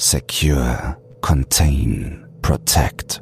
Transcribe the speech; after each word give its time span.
Secure, 0.00 0.96
Contain, 1.20 2.24
Protect. 2.40 3.20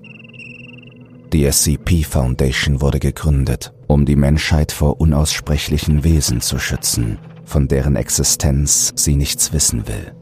Die 1.32 1.50
SCP 1.50 2.04
Foundation 2.04 2.82
wurde 2.82 3.00
gegründet, 3.00 3.72
um 3.86 4.04
die 4.04 4.14
Menschheit 4.14 4.72
vor 4.72 5.00
unaussprechlichen 5.00 6.04
Wesen 6.04 6.42
zu 6.42 6.58
schützen, 6.58 7.18
von 7.46 7.66
deren 7.66 7.96
Existenz 7.96 8.92
sie 8.94 9.16
nichts 9.16 9.54
wissen 9.54 9.88
will. 9.88 10.12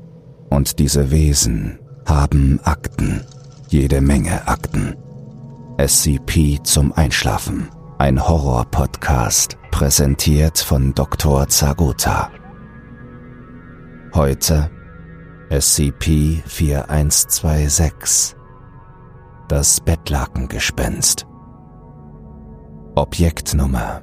Und 0.48 0.78
diese 0.78 1.10
Wesen 1.10 1.80
haben 2.06 2.60
Akten, 2.62 3.24
jede 3.68 4.00
Menge 4.00 4.46
Akten. 4.46 4.94
SCP 5.84 6.62
zum 6.62 6.92
Einschlafen, 6.92 7.68
ein 7.98 8.28
Horror-Podcast, 8.28 9.58
präsentiert 9.72 10.60
von 10.60 10.94
Dr. 10.94 11.48
Zagota. 11.48 12.30
Heute 14.14 14.70
SCP-4126 15.50 18.34
Das 19.48 19.80
Bettlakengespenst. 19.80 21.26
Objektnummer 22.94 24.00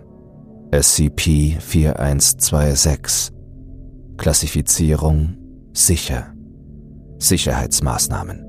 SCP-4126 0.69 3.31
Klassifizierung 4.17 5.37
sicher. 5.73 6.35
Sicherheitsmaßnahmen. 7.17 8.45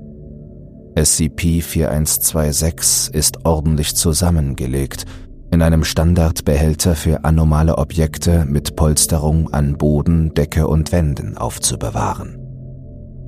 SCP-4126 0.95 3.11
ist 3.11 3.43
ordentlich 3.43 3.95
zusammengelegt 3.95 5.05
in 5.49 5.63
einem 5.63 5.83
Standardbehälter 5.83 6.95
für 6.95 7.25
anomale 7.25 7.79
Objekte 7.79 8.45
mit 8.45 8.75
Polsterung 8.75 9.51
an 9.51 9.79
Boden, 9.79 10.35
Decke 10.35 10.67
und 10.67 10.91
Wänden 10.91 11.39
aufzubewahren. 11.39 12.42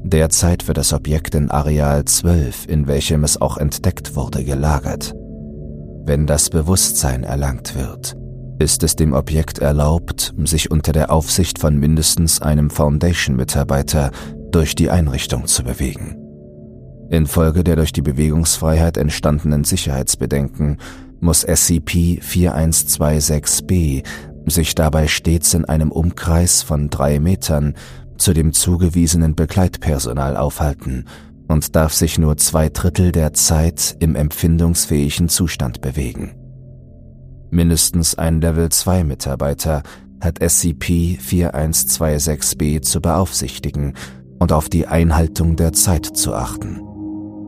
Derzeit 0.08 0.68
wird 0.68 0.78
das 0.78 0.94
Objekt 0.94 1.34
in 1.34 1.50
Areal 1.50 2.06
12, 2.06 2.68
in 2.68 2.86
welchem 2.86 3.24
es 3.24 3.42
auch 3.42 3.58
entdeckt 3.58 4.16
wurde, 4.16 4.44
gelagert. 4.44 5.16
Wenn 6.06 6.28
das 6.28 6.52
Bewusstsein 6.52 7.24
erlangt 7.24 7.74
wird, 7.74 8.16
ist 8.60 8.84
es 8.84 8.96
dem 8.96 9.14
Objekt 9.14 9.58
erlaubt, 9.58 10.36
sich 10.44 10.70
unter 10.70 10.92
der 10.92 11.12
Aufsicht 11.12 11.58
von 11.58 11.80
mindestens 11.80 12.40
einem 12.40 12.70
Foundation-Mitarbeiter 12.70 14.12
durch 14.52 14.76
die 14.76 14.92
Einrichtung 14.92 15.48
zu 15.48 15.64
bewegen. 15.64 16.16
Infolge 17.10 17.64
der 17.64 17.76
durch 17.76 17.92
die 17.92 18.04
Bewegungsfreiheit 18.04 18.98
entstandenen 18.98 19.64
Sicherheitsbedenken 19.64 20.78
muss 21.20 21.48
SCP-4126-B 21.48 24.04
sich 24.48 24.76
dabei 24.76 25.08
stets 25.08 25.56
in 25.56 25.66
einem 25.66 25.92
Umkreis 25.92 26.62
von 26.62 26.92
drei 26.92 27.20
Metern 27.20 27.74
zu 28.18 28.34
dem 28.34 28.54
zugewiesenen 28.54 29.36
Begleitpersonal 29.36 30.38
aufhalten 30.38 31.06
und 31.48 31.76
darf 31.76 31.94
sich 31.94 32.18
nur 32.18 32.38
zwei 32.38 32.70
Drittel 32.70 33.12
der 33.12 33.34
Zeit 33.34 33.96
im 34.00 34.16
empfindungsfähigen 34.16 35.30
Zustand 35.30 35.82
bewegen. 35.82 36.34
Mindestens 37.52 38.16
ein 38.16 38.42
Level-2-Mitarbeiter 38.42 39.84
hat 40.20 40.42
SCP-4126-B 40.42 42.82
zu 42.82 43.02
beaufsichtigen 43.02 43.94
und 44.40 44.52
auf 44.52 44.68
die 44.70 44.88
Einhaltung 44.88 45.56
der 45.56 45.74
Zeit 45.74 46.06
zu 46.06 46.34
achten. 46.34 46.82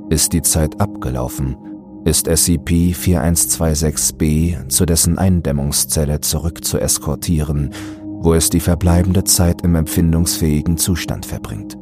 Ist 0.10 0.34
die 0.34 0.44
Zeit 0.44 0.80
abgelaufen, 0.80 1.58
ist 2.06 2.30
SCP-4126-B 2.30 4.70
zu 4.70 4.86
dessen 4.86 5.18
Eindämmungszelle 5.18 6.22
zurück 6.22 6.64
zu 6.64 6.80
eskortieren 6.80 7.72
wo 8.28 8.34
es 8.34 8.50
die 8.50 8.60
verbleibende 8.60 9.24
Zeit 9.24 9.62
im 9.62 9.76
empfindungsfähigen 9.76 10.78
Zustand 10.78 11.26
verbringt. 11.26 11.78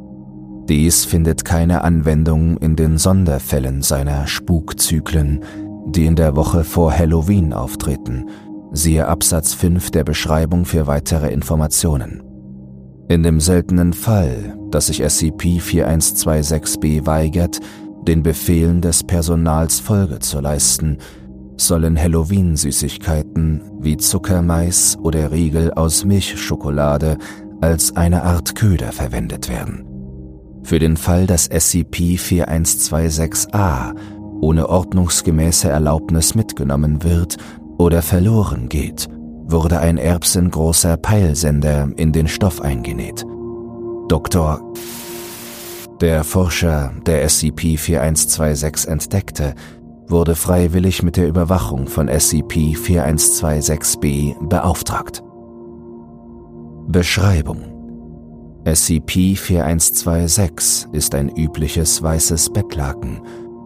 Dies 0.70 1.04
findet 1.04 1.44
keine 1.44 1.84
Anwendung 1.84 2.58
in 2.58 2.76
den 2.76 3.00
Sonderfällen 3.00 3.82
seiner 3.82 4.28
Spukzyklen, 4.28 5.44
die 5.88 6.06
in 6.06 6.16
der 6.16 6.36
Woche 6.36 6.64
vor 6.64 6.96
Halloween 6.96 7.52
auftreten, 7.52 8.30
siehe 8.72 9.08
Absatz 9.08 9.56
5 9.56 9.90
der 9.90 10.04
Beschreibung 10.04 10.66
für 10.66 10.86
weitere 10.86 11.34
Informationen. 11.34 12.22
In 13.10 13.24
dem 13.24 13.40
seltenen 13.40 13.94
Fall, 13.94 14.56
dass 14.70 14.86
sich 14.86 15.04
SCP-4126-B 15.04 17.08
weigert, 17.08 17.60
den 18.08 18.22
Befehlen 18.22 18.82
des 18.82 19.04
Personals 19.04 19.80
Folge 19.80 20.20
zu 20.20 20.42
leisten, 20.42 21.00
sollen 21.58 22.00
Halloween-Süßigkeiten 22.00 23.62
wie 23.80 23.98
Zuckermais 23.98 24.96
oder 25.02 25.32
Riegel 25.32 25.74
aus 25.74 26.06
Milchschokolade 26.06 27.18
als 27.62 27.96
eine 27.96 28.22
Art 28.24 28.56
Köder 28.56 28.92
verwendet 28.92 29.48
werden. 29.50 29.86
Für 30.64 30.80
den 30.80 30.98
Fall, 30.98 31.28
dass 31.28 31.50
SCP-4126-A 31.50 33.94
ohne 34.42 34.68
ordnungsgemäße 34.68 35.70
Erlaubnis 35.70 36.36
mitgenommen 36.36 37.04
wird 37.04 37.38
oder 37.78 38.02
verloren 38.02 38.68
geht, 38.68 39.08
wurde 39.48 39.80
ein 39.80 39.98
erbsengroßer 39.98 40.98
Peilsender 40.98 41.88
in 41.96 42.12
den 42.12 42.28
Stoff 42.28 42.60
eingenäht. 42.62 43.24
Dr. 44.08 44.62
Der 46.02 46.24
Forscher, 46.24 46.92
der 47.06 47.30
SCP-4126 47.30 48.88
entdeckte, 48.88 49.54
wurde 50.08 50.36
freiwillig 50.36 51.04
mit 51.04 51.18
der 51.18 51.28
Überwachung 51.28 51.88
von 51.88 52.10
SCP-4126-B 52.10 54.36
beauftragt. 54.48 55.22
Beschreibung 56.88 57.76
SCP-4126 58.66 60.94
ist 60.94 61.14
ein 61.14 61.30
übliches 61.30 62.02
weißes 62.02 62.52
Bettlaken, 62.52 63.22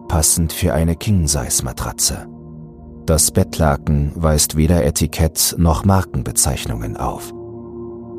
passend 0.08 0.52
für 0.52 0.74
eine 0.74 0.94
King-Size-Matratze. 0.94 2.26
Das 3.06 3.30
Bettlaken 3.30 4.12
weist 4.14 4.56
weder 4.56 4.84
Etikett 4.84 5.54
noch 5.58 5.86
Markenbezeichnungen 5.86 6.98
auf. 6.98 7.32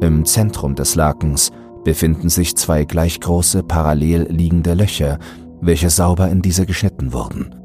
Im 0.01 0.25
Zentrum 0.25 0.73
des 0.73 0.95
Lakens 0.95 1.51
befinden 1.83 2.29
sich 2.29 2.57
zwei 2.57 2.85
gleich 2.85 3.19
große 3.19 3.61
parallel 3.63 4.23
liegende 4.31 4.73
Löcher, 4.73 5.19
welche 5.61 5.91
sauber 5.91 6.29
in 6.29 6.41
diese 6.41 6.65
geschnitten 6.65 7.13
wurden. 7.13 7.60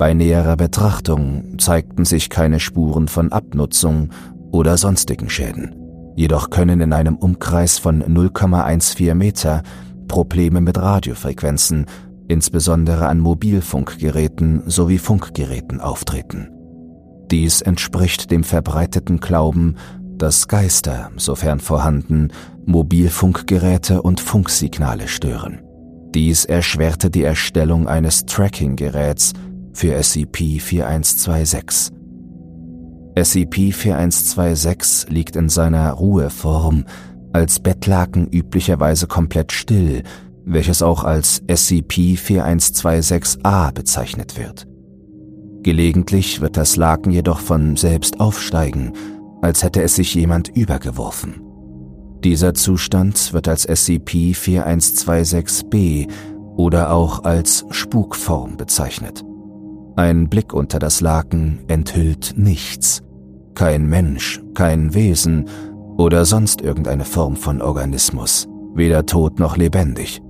Bei 0.00 0.14
näherer 0.14 0.56
Betrachtung 0.56 1.58
zeigten 1.58 2.06
sich 2.06 2.30
keine 2.30 2.58
Spuren 2.58 3.06
von 3.06 3.32
Abnutzung 3.32 4.08
oder 4.50 4.78
sonstigen 4.78 5.28
Schäden. 5.28 5.76
Jedoch 6.16 6.48
können 6.48 6.80
in 6.80 6.94
einem 6.94 7.16
Umkreis 7.16 7.76
von 7.76 8.02
0,14 8.02 9.12
Meter 9.12 9.62
Probleme 10.08 10.62
mit 10.62 10.78
Radiofrequenzen, 10.78 11.84
insbesondere 12.28 13.08
an 13.08 13.18
Mobilfunkgeräten 13.18 14.62
sowie 14.70 14.96
Funkgeräten 14.96 15.82
auftreten. 15.82 16.48
Dies 17.30 17.60
entspricht 17.60 18.30
dem 18.30 18.42
verbreiteten 18.42 19.20
Glauben, 19.20 19.74
dass 20.16 20.48
Geister, 20.48 21.10
sofern 21.16 21.60
vorhanden, 21.60 22.28
Mobilfunkgeräte 22.64 24.00
und 24.00 24.18
Funksignale 24.18 25.08
stören. 25.08 25.60
Dies 26.14 26.46
erschwerte 26.46 27.10
die 27.10 27.22
Erstellung 27.22 27.86
eines 27.86 28.24
Tracking-Geräts, 28.24 29.34
für 29.72 29.96
SCP-4126. 29.96 31.92
SCP-4126 33.16 35.10
liegt 35.10 35.34
in 35.36 35.48
seiner 35.48 35.92
Ruheform 35.92 36.84
als 37.32 37.60
Bettlaken 37.60 38.28
üblicherweise 38.28 39.06
komplett 39.06 39.52
still, 39.52 40.02
welches 40.44 40.82
auch 40.82 41.04
als 41.04 41.42
SCP-4126-A 41.46 43.70
bezeichnet 43.70 44.36
wird. 44.38 44.66
Gelegentlich 45.62 46.40
wird 46.40 46.56
das 46.56 46.76
Laken 46.76 47.12
jedoch 47.12 47.40
von 47.40 47.76
selbst 47.76 48.18
aufsteigen, 48.20 48.92
als 49.42 49.62
hätte 49.62 49.82
es 49.82 49.96
sich 49.96 50.14
jemand 50.14 50.48
übergeworfen. 50.48 51.42
Dieser 52.24 52.54
Zustand 52.54 53.32
wird 53.32 53.48
als 53.48 53.68
SCP-4126-B 53.68 56.06
oder 56.56 56.92
auch 56.92 57.24
als 57.24 57.64
Spukform 57.70 58.56
bezeichnet. 58.56 59.24
Ein 59.96 60.28
Blick 60.28 60.54
unter 60.54 60.78
das 60.78 61.00
Laken 61.00 61.60
enthüllt 61.68 62.34
nichts. 62.36 63.02
Kein 63.54 63.88
Mensch, 63.88 64.40
kein 64.54 64.94
Wesen 64.94 65.46
oder 65.98 66.24
sonst 66.24 66.60
irgendeine 66.60 67.04
Form 67.04 67.36
von 67.36 67.60
Organismus, 67.60 68.48
weder 68.74 69.04
tot 69.04 69.38
noch 69.38 69.56
lebendig. 69.56 70.22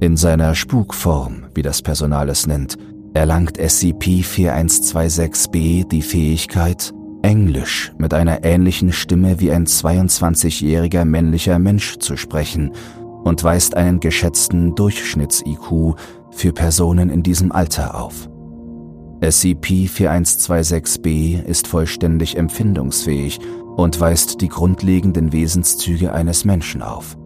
In 0.00 0.16
seiner 0.16 0.54
Spukform, 0.54 1.44
wie 1.54 1.62
das 1.62 1.82
Personal 1.82 2.28
es 2.28 2.46
nennt, 2.46 2.76
erlangt 3.14 3.58
SCP-4126-B 3.58 5.84
die 5.84 6.02
Fähigkeit, 6.02 6.92
Englisch 7.22 7.92
mit 7.98 8.14
einer 8.14 8.44
ähnlichen 8.44 8.92
Stimme 8.92 9.38
wie 9.38 9.52
ein 9.52 9.66
22-jähriger 9.66 11.04
männlicher 11.04 11.58
Mensch 11.58 11.98
zu 11.98 12.16
sprechen 12.16 12.72
und 13.22 13.44
weist 13.44 13.76
einen 13.76 14.00
geschätzten 14.00 14.74
Durchschnitts-IQ 14.74 15.94
für 16.30 16.52
Personen 16.52 17.10
in 17.10 17.22
diesem 17.22 17.52
Alter 17.52 18.00
auf. 18.00 18.31
SCP-4126-B 19.22 21.40
ist 21.46 21.68
vollständig 21.68 22.36
empfindungsfähig 22.36 23.38
und 23.76 24.00
weist 24.00 24.40
die 24.40 24.48
grundlegenden 24.48 25.32
Wesenszüge 25.32 26.12
eines 26.12 26.44
Menschen 26.44 26.82
auf. 26.82 27.16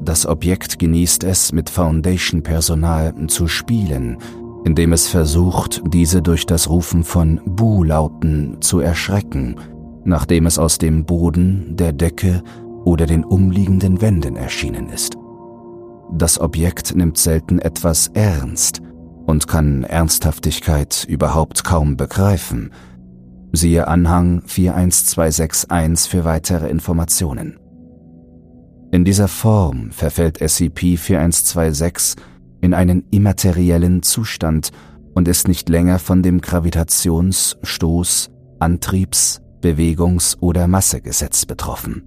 Das 0.00 0.24
Objekt 0.26 0.78
genießt 0.78 1.24
es, 1.24 1.52
mit 1.52 1.68
Foundation-Personal 1.68 3.26
zu 3.26 3.46
spielen, 3.46 4.16
indem 4.64 4.94
es 4.94 5.08
versucht, 5.08 5.82
diese 5.86 6.22
durch 6.22 6.46
das 6.46 6.70
Rufen 6.70 7.04
von 7.04 7.42
Bu-Lauten 7.44 8.62
zu 8.62 8.80
erschrecken, 8.80 9.56
nachdem 10.04 10.46
es 10.46 10.58
aus 10.58 10.78
dem 10.78 11.04
Boden, 11.04 11.76
der 11.76 11.92
Decke 11.92 12.42
oder 12.84 13.04
den 13.06 13.24
umliegenden 13.24 14.00
Wänden 14.00 14.36
erschienen 14.36 14.88
ist. 14.88 15.18
Das 16.10 16.40
Objekt 16.40 16.96
nimmt 16.96 17.18
selten 17.18 17.58
etwas 17.58 18.08
ernst 18.14 18.80
und 19.28 19.46
kann 19.46 19.84
Ernsthaftigkeit 19.84 21.04
überhaupt 21.06 21.62
kaum 21.62 21.98
begreifen. 21.98 22.72
Siehe 23.52 23.86
Anhang 23.86 24.40
41261 24.46 26.10
für 26.10 26.24
weitere 26.24 26.70
Informationen. 26.70 27.58
In 28.90 29.04
dieser 29.04 29.28
Form 29.28 29.90
verfällt 29.90 30.40
SCP-4126 30.40 32.16
in 32.62 32.72
einen 32.72 33.04
immateriellen 33.10 34.02
Zustand 34.02 34.70
und 35.14 35.28
ist 35.28 35.46
nicht 35.46 35.68
länger 35.68 35.98
von 35.98 36.22
dem 36.22 36.40
Gravitations-, 36.40 37.58
Stoß-, 37.62 38.30
Antriebs-, 38.60 39.42
Bewegungs- 39.60 40.38
oder 40.40 40.68
Massegesetz 40.68 41.44
betroffen. 41.44 42.02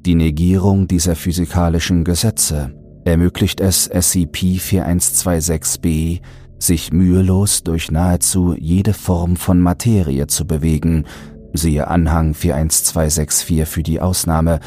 Die 0.00 0.16
Negierung 0.16 0.88
dieser 0.88 1.14
physikalischen 1.14 2.02
Gesetze 2.02 2.74
ermöglicht 3.04 3.60
es 3.60 3.88
SCP-4126b, 3.90 6.20
sich 6.60 6.92
mühelos 6.92 7.64
durch 7.64 7.90
nahezu 7.90 8.54
jede 8.56 8.92
Form 8.92 9.34
von 9.36 9.60
Materie 9.60 10.26
zu 10.26 10.46
bewegen, 10.46 11.06
siehe 11.52 11.88
Anhang 11.88 12.34
41264 12.34 13.66
für 13.66 13.82
die 13.82 14.00
Ausnahme, 14.00 14.60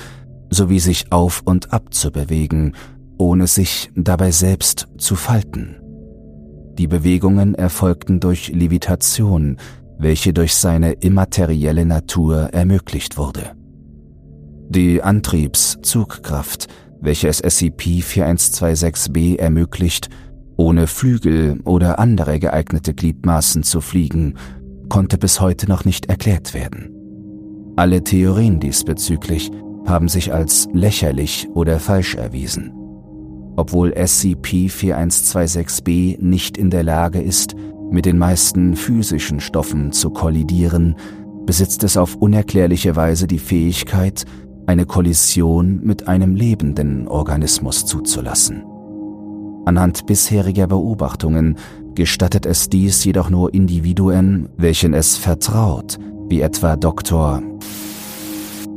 sowie 0.50 0.80
sich 0.80 1.12
auf 1.12 1.42
und 1.46 1.72
ab 1.72 1.94
zu 1.94 2.12
bewegen, 2.12 2.74
ohne 3.18 3.48
sich 3.48 3.92
dabei 3.96 4.32
selbst 4.32 4.90
zu 4.98 5.16
falten. 5.16 5.78
Die 6.78 6.88
Bewegungen 6.88 7.56
erfolgten 7.56 8.20
durch 8.20 8.50
Levitation, 8.50 9.58
welche 10.00 10.34
durch 10.34 10.56
seine 10.56 10.94
immaterielle 10.94 11.86
Natur 11.86 12.50
ermöglicht 12.52 13.18
wurde. 13.18 13.52
Die 14.70 15.04
Antriebs-Zugkraft, 15.04 16.68
welche 17.00 17.28
es 17.28 17.44
SCP-4126b 17.44 19.38
ermöglicht, 19.38 20.10
ohne 20.58 20.88
Flügel 20.88 21.60
oder 21.64 22.00
andere 22.00 22.40
geeignete 22.40 22.94
Gliedmaßen 22.94 23.64
zu 23.64 23.82
fliegen, 23.82 24.36
konnte 24.90 25.18
bis 25.18 25.42
heute 25.42 25.68
noch 25.68 25.86
nicht 25.86 26.08
erklärt 26.08 26.54
werden. 26.54 26.90
Alle 27.76 28.04
Theorien 28.04 28.60
diesbezüglich 28.60 29.50
haben 29.86 30.08
sich 30.08 30.34
als 30.34 30.68
lächerlich 30.74 31.50
oder 31.54 31.80
falsch 31.80 32.16
erwiesen. 32.16 32.74
Obwohl 33.56 33.94
SCP-4126b 33.94 36.22
nicht 36.22 36.58
in 36.58 36.70
der 36.70 36.84
Lage 36.84 37.22
ist, 37.22 37.56
mit 37.92 38.06
den 38.06 38.18
meisten 38.18 38.76
physischen 38.76 39.40
Stoffen 39.40 39.92
zu 39.92 40.10
kollidieren, 40.10 40.96
besitzt 41.46 41.84
es 41.84 41.98
auf 41.98 42.16
unerklärliche 42.16 42.96
Weise 42.96 43.28
die 43.28 43.40
Fähigkeit, 43.40 44.26
eine 44.66 44.86
Kollision 44.86 45.82
mit 45.84 46.08
einem 46.08 46.36
lebenden 46.36 47.08
Organismus 47.08 47.86
zuzulassen. 47.86 48.64
Anhand 49.66 50.06
bisheriger 50.06 50.68
Beobachtungen 50.68 51.58
gestattet 51.96 52.46
es 52.46 52.70
dies 52.70 53.04
jedoch 53.04 53.30
nur 53.30 53.54
Individuen, 53.54 54.50
welchen 54.58 54.94
es 54.94 55.16
vertraut, 55.16 55.98
wie 56.28 56.42
etwa 56.42 56.76
Dr. 56.76 57.42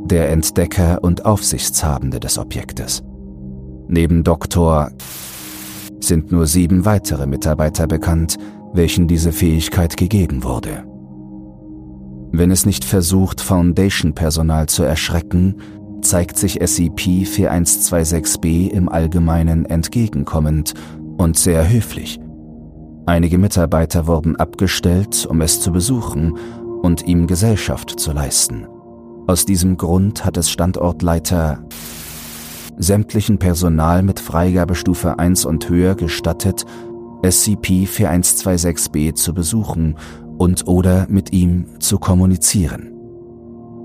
der 0.05 0.29
Entdecker 0.29 1.03
und 1.03 1.25
Aufsichtshabende 1.25 2.19
des 2.19 2.37
Objektes. 2.37 3.03
Neben 3.87 4.23
Dr. 4.23 4.91
sind 5.99 6.31
nur 6.31 6.45
sieben 6.45 6.85
weitere 6.85 7.25
Mitarbeiter 7.25 7.87
bekannt, 7.87 8.37
welchen 8.73 9.07
diese 9.07 9.31
Fähigkeit 9.31 9.97
gegeben 9.97 10.43
wurde. 10.43 10.83
Wenn 12.31 12.51
es 12.51 12.65
nicht 12.65 12.85
versucht, 12.85 13.41
Foundation-Personal 13.41 14.67
zu 14.67 14.83
erschrecken, 14.83 15.55
zeigt 16.01 16.37
sich 16.37 16.61
SCP-4126b 16.61 18.69
im 18.69 18.89
Allgemeinen 18.89 19.65
entgegenkommend 19.65 20.73
und 21.17 21.37
sehr 21.37 21.69
höflich. 21.69 22.19
Einige 23.05 23.37
Mitarbeiter 23.37 24.07
wurden 24.07 24.35
abgestellt, 24.35 25.25
um 25.25 25.39
es 25.41 25.61
zu 25.61 25.71
besuchen 25.71 26.37
und 26.81 27.07
ihm 27.07 27.27
Gesellschaft 27.27 27.97
zu 27.99 28.11
leisten. 28.11 28.67
Aus 29.27 29.45
diesem 29.45 29.77
Grund 29.77 30.25
hat 30.25 30.37
es 30.37 30.49
Standortleiter 30.49 31.63
sämtlichen 32.77 33.37
Personal 33.39 34.03
mit 34.03 34.19
Freigabestufe 34.19 35.19
1 35.19 35.45
und 35.45 35.69
höher 35.69 35.95
gestattet, 35.95 36.65
SCP-4126b 37.23 39.15
zu 39.15 39.33
besuchen 39.33 39.95
und 40.37 40.67
oder 40.67 41.07
mit 41.09 41.33
ihm 41.33 41.79
zu 41.79 41.97
kommunizieren. 41.97 42.96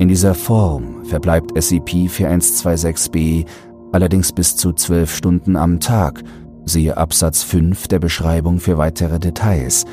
In 0.02 0.08
dieser 0.08 0.34
Form 0.34 1.04
verbleibt 1.04 1.52
SCP-4126b 1.52 3.46
allerdings 3.92 4.32
bis 4.32 4.56
zu 4.56 4.72
zwölf 4.72 5.14
Stunden 5.14 5.54
am 5.54 5.78
Tag, 5.78 6.24
siehe 6.64 6.96
Absatz 6.96 7.44
5 7.44 7.86
der 7.86 8.00
Beschreibung 8.00 8.58
für 8.58 8.78
weitere 8.78 9.20
Details, 9.20 9.84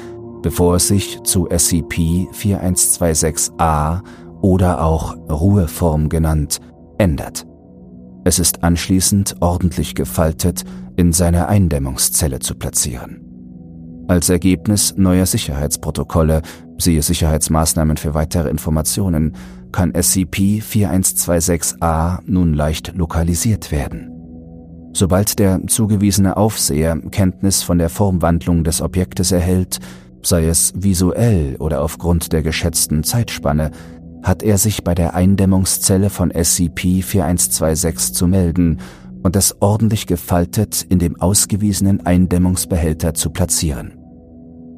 bevor 0.42 0.78
es 0.78 0.88
sich 0.88 1.22
zu 1.22 1.48
SCP-4126a 1.48 4.02
oder 4.42 4.84
auch 4.84 5.16
Ruheform 5.30 6.10
genannt 6.10 6.58
ändert. 6.98 7.46
Es 8.24 8.40
ist 8.40 8.64
anschließend 8.64 9.36
ordentlich 9.42 9.94
gefaltet 9.94 10.64
in 10.96 11.14
seiner 11.14 11.50
Eindämmungszelle 11.50 12.40
zu 12.40 12.56
platzieren. 12.56 13.22
Als 14.08 14.30
Ergebnis 14.30 14.96
neuer 14.98 15.28
Sicherheitsprotokolle, 15.28 16.42
siehe 16.80 17.04
Sicherheitsmaßnahmen 17.04 17.96
für 17.96 18.16
weitere 18.16 18.50
Informationen, 18.50 19.36
kann 19.72 19.94
SCP-4126A 19.94 22.20
nun 22.26 22.54
leicht 22.54 22.94
lokalisiert 22.96 23.72
werden. 23.72 24.12
Sobald 24.94 25.40
der 25.40 25.66
zugewiesene 25.68 26.38
Aufseher 26.38 26.98
Kenntnis 27.12 27.64
von 27.64 27.78
der 27.78 27.90
Formwandlung 27.90 28.64
des 28.64 28.82
Objektes 28.82 29.32
erhält, 29.32 29.80
sei 30.24 30.48
es 30.48 30.74
visuell 30.76 31.56
oder 31.60 31.82
aufgrund 31.82 32.34
der 32.34 32.42
geschätzten 32.42 33.04
Zeitspanne, 33.04 33.70
hat 34.24 34.42
er 34.44 34.58
sich 34.58 34.84
bei 34.84 34.96
der 34.96 35.16
Eindämmungszelle 35.16 36.10
von 36.10 36.32
SCP-4126 36.32 38.14
zu 38.14 38.28
melden 38.28 38.80
und 39.24 39.36
es 39.36 39.56
ordentlich 39.62 40.08
gefaltet 40.08 40.86
in 40.90 41.00
dem 41.00 41.22
ausgewiesenen 41.22 42.06
Eindämmungsbehälter 42.06 43.14
zu 43.14 43.30
platzieren. 43.30 43.94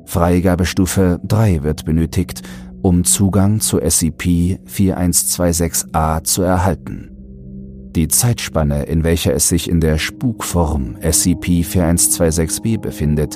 Freigabestufe 0.05 1.19
3 1.23 1.63
wird 1.63 1.85
benötigt, 1.85 2.41
um 2.81 3.03
Zugang 3.03 3.59
zu 3.59 3.79
SCP-4126A 3.79 6.23
zu 6.23 6.43
erhalten. 6.43 7.09
Die 7.95 8.07
Zeitspanne, 8.07 8.83
in 8.83 9.03
welcher 9.03 9.33
es 9.33 9.49
sich 9.49 9.69
in 9.69 9.81
der 9.81 9.97
Spukform 9.97 10.95
SCP-4126b 11.01 12.79
befindet, 12.79 13.35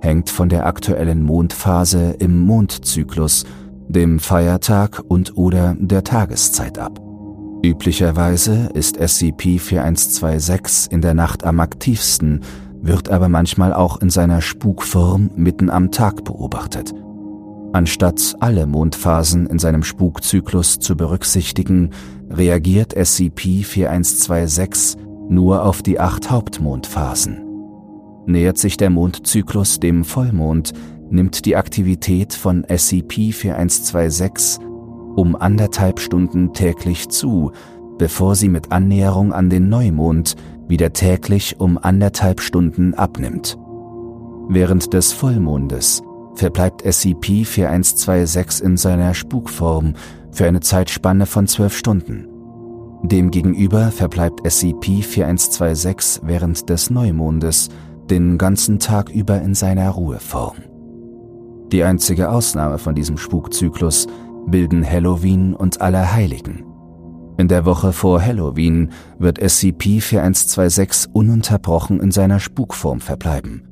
hängt 0.00 0.30
von 0.30 0.48
der 0.48 0.64
aktuellen 0.64 1.22
Mondphase 1.22 2.16
im 2.18 2.40
Mondzyklus, 2.40 3.44
dem 3.88 4.18
Feiertag 4.18 5.02
und 5.06 5.36
oder 5.36 5.76
der 5.78 6.02
Tageszeit 6.02 6.78
ab. 6.78 6.98
Üblicherweise 7.62 8.70
ist 8.72 8.98
SCP-4126 8.98 10.90
in 10.90 11.02
der 11.02 11.12
Nacht 11.12 11.44
am 11.44 11.60
aktivsten, 11.60 12.40
wird 12.80 13.10
aber 13.10 13.28
manchmal 13.28 13.74
auch 13.74 14.00
in 14.00 14.08
seiner 14.08 14.40
Spukform 14.40 15.28
mitten 15.36 15.68
am 15.68 15.90
Tag 15.90 16.24
beobachtet. 16.24 16.94
Anstatt 17.72 18.34
alle 18.40 18.66
Mondphasen 18.66 19.46
in 19.46 19.60
seinem 19.60 19.84
Spukzyklus 19.84 20.80
zu 20.80 20.96
berücksichtigen, 20.96 21.90
reagiert 22.28 22.96
SCP-4126 22.96 24.96
nur 25.28 25.64
auf 25.64 25.82
die 25.82 26.00
acht 26.00 26.28
Hauptmondphasen. 26.30 27.44
Nähert 28.26 28.58
sich 28.58 28.76
der 28.76 28.90
Mondzyklus 28.90 29.80
dem 29.80 30.04
Vollmond, 30.04 30.74
nimmt 31.10 31.46
die 31.46 31.56
Aktivität 31.56 32.34
von 32.34 32.64
SCP-4126 32.64 34.60
um 35.16 35.34
anderthalb 35.36 35.98
Stunden 36.00 36.52
täglich 36.52 37.08
zu, 37.08 37.52
bevor 37.98 38.34
sie 38.34 38.48
mit 38.48 38.72
Annäherung 38.72 39.32
an 39.32 39.48
den 39.50 39.68
Neumond 39.68 40.34
wieder 40.68 40.92
täglich 40.92 41.60
um 41.60 41.78
anderthalb 41.78 42.40
Stunden 42.40 42.94
abnimmt. 42.94 43.56
Während 44.48 44.92
des 44.94 45.12
Vollmondes 45.12 46.02
verbleibt 46.40 46.82
SCP-4126 46.84 48.62
in 48.62 48.76
seiner 48.78 49.12
Spukform 49.12 49.92
für 50.32 50.46
eine 50.46 50.60
Zeitspanne 50.60 51.26
von 51.26 51.46
zwölf 51.46 51.76
Stunden. 51.76 52.26
Demgegenüber 53.02 53.90
verbleibt 53.90 54.40
SCP-4126 54.46 56.20
während 56.22 56.70
des 56.70 56.88
Neumondes 56.88 57.68
den 58.08 58.38
ganzen 58.38 58.78
Tag 58.78 59.10
über 59.10 59.40
in 59.42 59.54
seiner 59.54 59.90
Ruheform. 59.90 60.56
Die 61.72 61.84
einzige 61.84 62.30
Ausnahme 62.30 62.78
von 62.78 62.94
diesem 62.94 63.18
Spukzyklus 63.18 64.06
bilden 64.46 64.82
Halloween 64.84 65.54
und 65.54 65.82
Allerheiligen. 65.82 66.64
In 67.36 67.48
der 67.48 67.66
Woche 67.66 67.92
vor 67.92 68.22
Halloween 68.22 68.92
wird 69.18 69.38
SCP-4126 69.40 71.12
ununterbrochen 71.12 72.00
in 72.00 72.10
seiner 72.12 72.40
Spukform 72.40 73.00
verbleiben. 73.00 73.69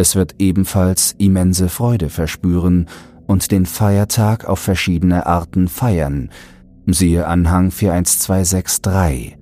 Es 0.00 0.16
wird 0.16 0.36
ebenfalls 0.38 1.14
immense 1.18 1.68
Freude 1.68 2.08
verspüren 2.08 2.86
und 3.26 3.50
den 3.50 3.66
Feiertag 3.66 4.46
auf 4.46 4.58
verschiedene 4.58 5.26
Arten 5.26 5.68
feiern, 5.68 6.30
siehe 6.86 7.26
Anhang 7.26 7.70
41263. 7.70 9.36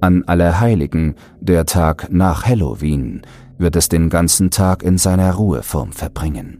An 0.00 0.24
Allerheiligen, 0.24 1.14
der 1.40 1.66
Tag 1.66 2.08
nach 2.10 2.44
Halloween, 2.44 3.22
wird 3.58 3.76
es 3.76 3.88
den 3.88 4.10
ganzen 4.10 4.50
Tag 4.50 4.82
in 4.82 4.98
seiner 4.98 5.32
Ruheform 5.32 5.92
verbringen. 5.92 6.58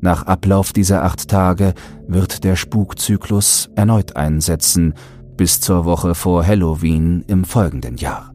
Nach 0.00 0.22
Ablauf 0.22 0.72
dieser 0.72 1.04
acht 1.04 1.28
Tage 1.28 1.74
wird 2.08 2.42
der 2.42 2.56
Spukzyklus 2.56 3.68
erneut 3.74 4.16
einsetzen, 4.16 4.94
bis 5.36 5.60
zur 5.60 5.84
Woche 5.84 6.14
vor 6.14 6.46
Halloween 6.46 7.22
im 7.26 7.44
folgenden 7.44 7.98
Jahr. 7.98 8.32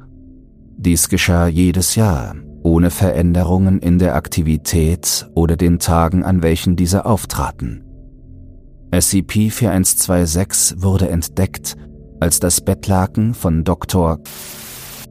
Dies 0.77 1.09
geschah 1.09 1.47
jedes 1.47 1.95
Jahr, 1.95 2.35
ohne 2.63 2.91
Veränderungen 2.91 3.79
in 3.79 3.99
der 3.99 4.15
Aktivität 4.15 5.29
oder 5.35 5.55
den 5.55 5.79
Tagen, 5.79 6.23
an 6.23 6.43
welchen 6.43 6.75
diese 6.75 7.05
auftraten. 7.05 7.83
SCP-4126 8.91 10.81
wurde 10.81 11.09
entdeckt, 11.09 11.75
als 12.19 12.39
das 12.39 12.61
Bettlaken 12.61 13.33
von 13.33 13.63
Dr. 13.63 14.19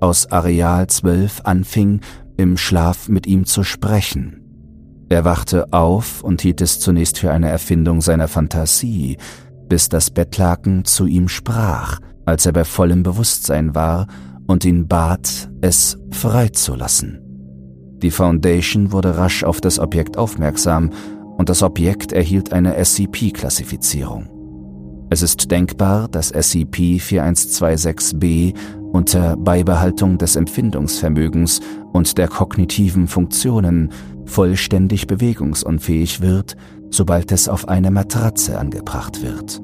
aus 0.00 0.30
Areal 0.30 0.86
12 0.86 1.40
anfing, 1.44 2.00
im 2.36 2.56
Schlaf 2.56 3.08
mit 3.08 3.26
ihm 3.26 3.46
zu 3.46 3.64
sprechen. 3.64 4.36
Er 5.08 5.24
wachte 5.24 5.72
auf 5.72 6.22
und 6.22 6.40
hielt 6.40 6.60
es 6.60 6.78
zunächst 6.78 7.18
für 7.18 7.32
eine 7.32 7.48
Erfindung 7.48 8.00
seiner 8.00 8.28
Fantasie, 8.28 9.16
bis 9.68 9.88
das 9.88 10.10
Bettlaken 10.10 10.84
zu 10.84 11.06
ihm 11.06 11.28
sprach, 11.28 11.98
als 12.26 12.46
er 12.46 12.52
bei 12.52 12.64
vollem 12.64 13.02
Bewusstsein 13.02 13.74
war 13.74 14.06
und 14.46 14.64
ihn 14.64 14.86
bat, 14.88 15.50
es 15.60 15.98
freizulassen. 16.10 17.29
Die 18.02 18.10
Foundation 18.10 18.90
wurde 18.92 19.16
rasch 19.16 19.44
auf 19.44 19.60
das 19.60 19.78
Objekt 19.78 20.16
aufmerksam 20.16 20.90
und 21.36 21.48
das 21.48 21.62
Objekt 21.62 22.12
erhielt 22.12 22.52
eine 22.52 22.74
SCP-Klassifizierung. 22.82 24.26
Es 25.10 25.22
ist 25.22 25.48
denkbar, 25.50 26.08
dass 26.08 26.34
SCP-4126b 26.34 28.54
unter 28.92 29.36
Beibehaltung 29.36 30.18
des 30.18 30.34
Empfindungsvermögens 30.36 31.60
und 31.92 32.18
der 32.18 32.28
kognitiven 32.28 33.08
Funktionen 33.08 33.90
vollständig 34.26 35.06
bewegungsunfähig 35.06 36.20
wird 36.20 36.56
sobald 36.90 37.30
es 37.32 37.48
auf 37.48 37.68
eine 37.68 37.90
Matratze 37.90 38.58
angebracht 38.58 39.22
wird. 39.22 39.62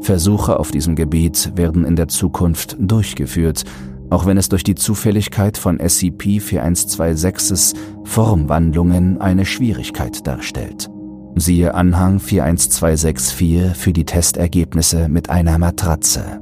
Versuche 0.00 0.58
auf 0.58 0.70
diesem 0.70 0.96
Gebiet 0.96 1.52
werden 1.56 1.84
in 1.84 1.96
der 1.96 2.08
Zukunft 2.08 2.76
durchgeführt, 2.78 3.64
auch 4.12 4.26
wenn 4.26 4.36
es 4.36 4.50
durch 4.50 4.62
die 4.62 4.74
Zufälligkeit 4.74 5.56
von 5.56 5.78
SCP-4126s 5.78 7.74
Formwandlungen 8.04 9.18
eine 9.22 9.46
Schwierigkeit 9.46 10.26
darstellt. 10.26 10.90
Siehe 11.34 11.74
Anhang 11.74 12.20
41264 12.20 13.74
für 13.74 13.94
die 13.94 14.04
Testergebnisse 14.04 15.08
mit 15.08 15.30
einer 15.30 15.56
Matratze. 15.56 16.40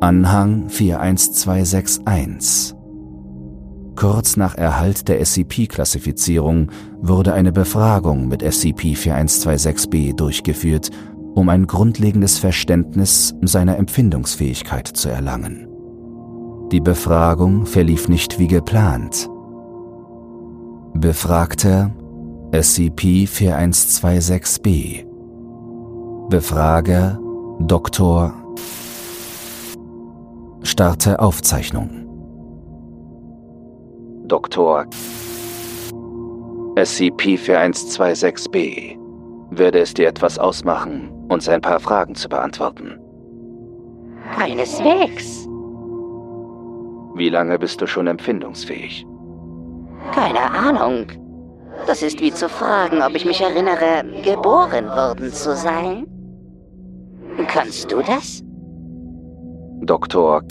Anhang 0.00 0.68
41261 0.68 2.76
Kurz 3.96 4.36
nach 4.36 4.54
Erhalt 4.54 5.08
der 5.08 5.24
SCP-Klassifizierung 5.24 6.70
wurde 7.00 7.32
eine 7.32 7.50
Befragung 7.50 8.28
mit 8.28 8.44
SCP-4126b 8.44 10.14
durchgeführt, 10.14 10.90
um 11.36 11.48
ein 11.50 11.66
grundlegendes 11.66 12.38
Verständnis 12.38 13.34
seiner 13.42 13.76
Empfindungsfähigkeit 13.76 14.88
zu 14.88 15.10
erlangen. 15.10 15.68
Die 16.72 16.80
Befragung 16.80 17.66
verlief 17.66 18.08
nicht 18.08 18.38
wie 18.38 18.48
geplant. 18.48 19.28
Befragter 20.94 21.94
SCP-4126b 22.52 25.04
Befrager 26.30 27.20
Dr. 27.60 28.32
Starte 30.62 31.20
Aufzeichnung 31.20 31.90
Doktor 34.24 34.86
SCP-4126b. 36.76 38.96
Würde 39.50 39.80
es 39.80 39.92
dir 39.94 40.08
etwas 40.08 40.38
ausmachen, 40.38 41.10
uns 41.28 41.48
ein 41.48 41.60
paar 41.60 41.80
Fragen 41.80 42.14
zu 42.14 42.28
beantworten? 42.28 42.98
Keineswegs. 44.36 45.46
Wie 47.14 47.28
lange 47.30 47.58
bist 47.58 47.80
du 47.80 47.86
schon 47.86 48.06
empfindungsfähig? 48.06 49.06
Keine 50.12 50.50
Ahnung. 50.50 51.06
Das 51.86 52.02
ist 52.02 52.20
wie 52.20 52.32
zu 52.32 52.48
fragen, 52.48 53.02
ob 53.02 53.14
ich 53.14 53.24
mich 53.24 53.40
erinnere, 53.40 54.04
geboren 54.22 54.86
worden 54.88 55.32
zu 55.32 55.54
sein. 55.56 56.06
Kannst 57.48 57.92
du 57.92 58.02
das? 58.02 58.42
Doktor 59.82 60.42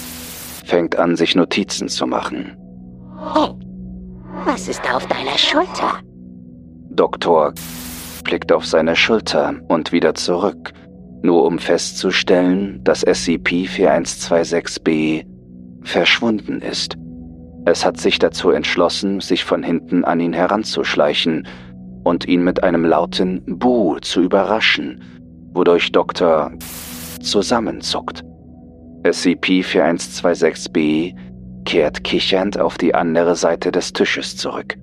fängt 0.66 0.98
an, 0.98 1.16
sich 1.16 1.36
Notizen 1.36 1.90
zu 1.90 2.08
machen. 2.08 2.56
Hey, 3.34 3.50
was 4.46 4.68
ist 4.68 4.84
da 4.86 4.98
auf 4.98 5.08
deiner 5.08 5.38
Schulter? 5.38 6.00
Doktor 6.90 7.54
blickt 8.26 8.52
auf 8.52 8.66
seine 8.66 8.98
Schulter 8.98 9.56
und 9.70 9.94
wieder 9.94 10.16
zurück, 10.16 10.74
nur 11.24 11.46
um 11.46 11.60
festzustellen, 11.60 12.82
dass 12.84 13.08
SCP-4126b 13.08 15.26
verschwunden 15.84 16.60
ist. 16.62 16.98
Es 17.66 17.86
hat 17.86 17.98
sich 17.98 18.20
dazu 18.20 18.52
entschlossen, 18.52 19.22
sich 19.22 19.46
von 19.46 19.64
hinten 19.64 20.04
an 20.04 20.20
ihn 20.20 20.34
heranzuschleichen 20.34 21.48
und 22.04 22.28
ihn 22.28 22.44
mit 22.44 22.62
einem 22.64 22.84
lauten 22.86 23.42
Buh 23.46 24.00
zu 24.00 24.22
überraschen, 24.22 25.02
wodurch 25.54 25.92
Dr. 25.92 26.52
zusammenzuckt. 27.22 28.24
SCP-4126b 29.04 31.16
kehrt 31.66 32.04
kichernd 32.04 32.60
auf 32.60 32.78
die 32.78 32.94
andere 32.94 33.36
Seite 33.36 33.72
des 33.72 33.94
Tisches 33.94 34.38
zurück. 34.38 34.78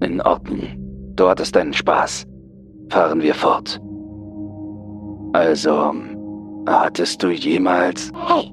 In 0.00 0.22
Ordnung, 0.22 0.79
dort 1.20 1.38
ist 1.40 1.54
dein 1.54 1.72
Spaß. 1.72 2.26
Fahren 2.90 3.22
wir 3.22 3.34
fort. 3.34 3.80
Also, 5.32 5.94
hattest 6.66 7.22
du 7.22 7.28
jemals... 7.28 8.10
Hey, 8.26 8.52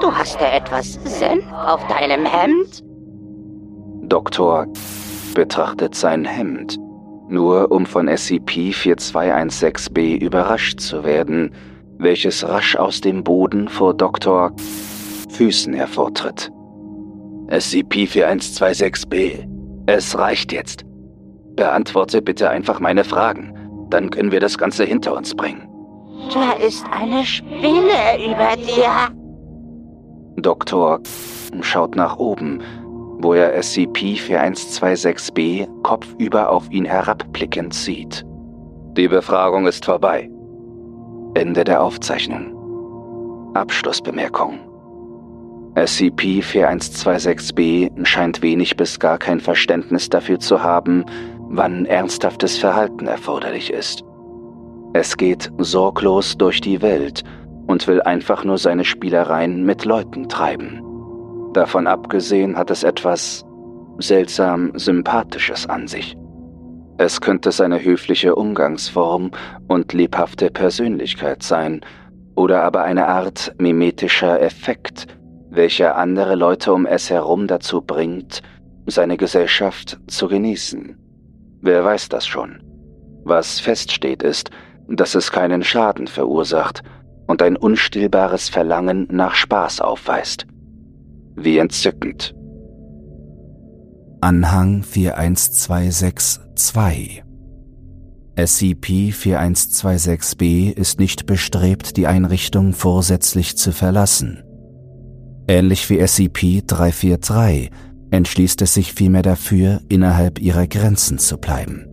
du 0.00 0.10
hast 0.10 0.40
ja 0.40 0.50
etwas 0.52 0.94
Senf 1.04 1.44
auf 1.52 1.86
deinem 1.88 2.24
Hemd? 2.24 2.82
Doktor 4.08 4.66
betrachtet 5.34 5.94
sein 5.94 6.24
Hemd, 6.24 6.78
nur 7.28 7.70
um 7.70 7.84
von 7.84 8.08
SCP-4216b 8.08 10.18
überrascht 10.20 10.80
zu 10.80 11.04
werden, 11.04 11.52
welches 11.98 12.48
rasch 12.48 12.76
aus 12.76 13.02
dem 13.02 13.22
Boden 13.22 13.68
vor 13.68 13.92
Dr. 13.94 14.52
Füßen 15.28 15.74
hervortritt. 15.74 16.50
SCP-4126b. 17.48 19.46
Es 19.86 20.16
reicht 20.16 20.52
jetzt. 20.52 20.86
Beantworte 21.60 22.22
bitte 22.22 22.48
einfach 22.48 22.80
meine 22.80 23.04
Fragen. 23.04 23.52
Dann 23.90 24.08
können 24.08 24.32
wir 24.32 24.40
das 24.40 24.56
Ganze 24.56 24.84
hinter 24.84 25.14
uns 25.14 25.34
bringen. 25.34 25.68
Da 26.32 26.52
ist 26.52 26.86
eine 26.90 27.22
Spinne 27.22 28.16
über 28.16 28.56
dir. 28.56 29.10
Doktor 30.38 31.00
schaut 31.60 31.96
nach 31.96 32.16
oben, 32.16 32.62
wo 33.18 33.34
er 33.34 33.60
SCP-4126b 33.60 35.68
kopfüber 35.82 36.48
auf 36.48 36.70
ihn 36.70 36.86
herabblickend 36.86 37.74
sieht. 37.74 38.24
Die 38.96 39.08
Befragung 39.08 39.66
ist 39.66 39.84
vorbei. 39.84 40.30
Ende 41.34 41.64
der 41.64 41.82
Aufzeichnung. 41.82 42.56
Abschlussbemerkung. 43.52 44.60
SCP-4126b 45.74 48.06
scheint 48.06 48.40
wenig 48.40 48.76
bis 48.76 48.98
gar 48.98 49.18
kein 49.18 49.40
Verständnis 49.40 50.08
dafür 50.08 50.40
zu 50.40 50.62
haben, 50.62 51.04
wann 51.50 51.84
ernsthaftes 51.84 52.56
Verhalten 52.56 53.06
erforderlich 53.06 53.72
ist. 53.72 54.04
Es 54.92 55.16
geht 55.16 55.50
sorglos 55.58 56.38
durch 56.38 56.60
die 56.60 56.80
Welt 56.80 57.24
und 57.66 57.86
will 57.86 58.00
einfach 58.02 58.44
nur 58.44 58.56
seine 58.56 58.84
Spielereien 58.84 59.64
mit 59.64 59.84
Leuten 59.84 60.28
treiben. 60.28 60.82
Davon 61.52 61.86
abgesehen 61.86 62.56
hat 62.56 62.70
es 62.70 62.84
etwas 62.84 63.44
seltsam 63.98 64.72
Sympathisches 64.76 65.68
an 65.68 65.88
sich. 65.88 66.16
Es 66.98 67.20
könnte 67.20 67.50
seine 67.50 67.82
höfliche 67.82 68.34
Umgangsform 68.34 69.30
und 69.68 69.92
lebhafte 69.92 70.50
Persönlichkeit 70.50 71.42
sein, 71.42 71.80
oder 72.36 72.62
aber 72.62 72.82
eine 72.82 73.08
Art 73.08 73.54
mimetischer 73.58 74.40
Effekt, 74.40 75.06
welcher 75.50 75.96
andere 75.96 76.36
Leute 76.36 76.72
um 76.72 76.86
es 76.86 77.10
herum 77.10 77.46
dazu 77.46 77.82
bringt, 77.82 78.42
seine 78.86 79.16
Gesellschaft 79.16 79.98
zu 80.06 80.28
genießen. 80.28 80.99
Wer 81.62 81.84
weiß 81.84 82.08
das 82.08 82.26
schon? 82.26 82.62
Was 83.24 83.60
feststeht 83.60 84.22
ist, 84.22 84.50
dass 84.88 85.14
es 85.14 85.30
keinen 85.30 85.62
Schaden 85.62 86.06
verursacht 86.06 86.82
und 87.30 87.40
ein 87.42 87.56
unstillbares 87.56 88.48
Verlangen 88.48 89.06
nach 89.10 89.36
Spaß 89.36 89.80
aufweist. 89.80 90.48
Wie 91.36 91.58
entzückend. 91.58 92.34
Anhang 94.20 94.82
41262 94.82 97.22
SCP-4126-B 98.36 100.70
ist 100.70 100.98
nicht 100.98 101.26
bestrebt, 101.26 101.96
die 101.96 102.08
Einrichtung 102.08 102.72
vorsätzlich 102.72 103.56
zu 103.56 103.70
verlassen. 103.72 104.42
Ähnlich 105.46 105.88
wie 105.88 106.00
SCP-343 106.00 107.70
entschließt 108.10 108.60
es 108.62 108.74
sich 108.74 108.92
vielmehr 108.92 109.22
dafür, 109.22 109.80
innerhalb 109.88 110.40
ihrer 110.40 110.66
Grenzen 110.66 111.18
zu 111.18 111.38
bleiben. 111.38 111.86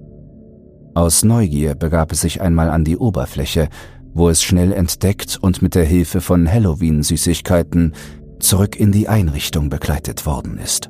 Aus 0.96 1.24
Neugier 1.24 1.76
begab 1.76 2.12
es 2.12 2.22
sich 2.22 2.42
einmal 2.42 2.70
an 2.70 2.84
die 2.84 2.98
Oberfläche, 2.98 3.70
wo 4.14 4.30
es 4.30 4.42
schnell 4.42 4.74
entdeckt 4.74 5.38
und 5.40 5.62
mit 5.62 5.76
der 5.76 5.86
Hilfe 5.86 6.22
von 6.22 6.52
Halloween-Süßigkeiten 6.52 7.94
zurück 8.40 8.76
in 8.76 8.92
die 8.92 9.08
Einrichtung 9.08 9.70
begleitet 9.70 10.26
worden 10.26 10.58
ist. 10.58 10.90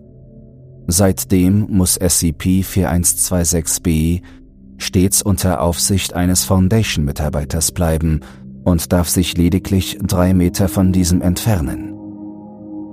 Seitdem 0.88 1.68
muss 1.70 2.00
SCP-4126-B 2.00 4.22
stets 4.78 5.22
unter 5.22 5.60
Aufsicht 5.62 6.14
eines 6.14 6.46
Foundation-Mitarbeiters 6.46 7.74
bleiben 7.74 8.22
und 8.64 8.94
darf 8.94 9.10
sich 9.10 9.36
lediglich 9.36 9.98
drei 10.02 10.34
Meter 10.34 10.70
von 10.70 10.94
diesem 10.94 11.22
entfernen. 11.22 11.97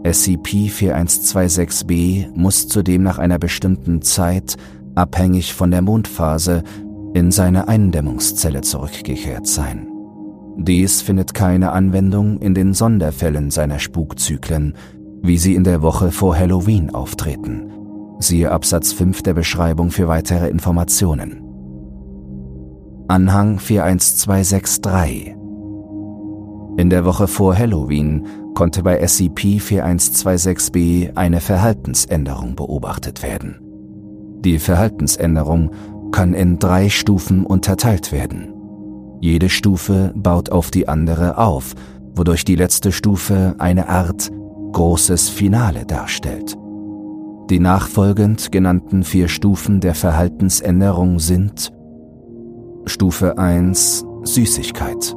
SCP-4126-B 0.05 2.29
muss 2.35 2.69
zudem 2.69 3.03
nach 3.03 3.19
einer 3.19 3.39
bestimmten 3.39 4.03
Zeit, 4.03 4.57
abhängig 4.95 5.55
von 5.55 5.71
der 5.71 5.81
Mondphase, 5.81 6.63
in 7.15 7.31
seine 7.31 7.69
Eindämmungszelle 7.69 8.61
zurückgekehrt 8.61 9.47
sein. 9.47 9.89
Dies 10.57 11.01
findet 11.01 11.33
keine 11.35 11.73
Anwendung 11.73 12.39
in 12.39 12.55
den 12.55 12.75
Sonderfällen 12.75 13.51
seiner 13.51 13.79
Spukzyklen, 13.79 14.75
wie 15.23 15.39
sie 15.39 15.55
in 15.55 15.65
der 15.65 15.81
Woche 15.81 16.11
vor 16.11 16.37
Halloween 16.37 16.95
auftreten. 16.95 17.71
Siehe 18.19 18.51
Absatz 18.51 18.93
5 18.93 19.23
der 19.23 19.33
Beschreibung 19.35 19.91
für 19.91 20.07
weitere 20.07 20.49
Informationen. 20.49 21.41
Anhang 23.09 23.59
41263 23.59 25.44
In 26.77 26.91
der 26.91 27.05
Woche 27.05 27.29
vor 27.29 27.57
Halloween 27.57 28.27
konnte 28.55 28.83
bei 28.83 29.01
SCP-4126-B 29.01 31.13
eine 31.15 31.41
Verhaltensänderung 31.41 32.57
beobachtet 32.57 33.23
werden. 33.23 33.61
Die 34.41 34.59
Verhaltensänderung 34.59 35.71
kann 36.11 36.35
in 36.35 36.59
drei 36.59 36.89
Stufen 36.89 37.47
unterteilt 37.47 38.11
werden. 38.11 38.53
Jede 39.21 39.49
Stufe 39.49 40.13
baut 40.17 40.51
auf 40.51 40.73
die 40.73 40.89
andere 40.89 41.39
auf, 41.39 41.75
wodurch 42.17 42.45
die 42.45 42.57
letzte 42.57 42.91
Stufe 42.91 43.55
eine 43.59 43.89
Art 43.89 44.33
großes 44.73 45.29
Finale 45.29 45.87
darstellt. 45.87 46.57
Die 47.51 47.61
nachfolgend 47.61 48.51
genannten 48.51 49.05
vier 49.05 49.29
Stufen 49.29 49.79
der 49.81 49.95
Verhaltensänderung 49.95 51.21
sind 51.21 51.73
Stufe 52.87 53.39
1 53.39 54.05
Süßigkeit 54.25 55.15